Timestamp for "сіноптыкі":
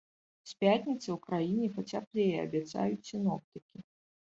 3.13-3.87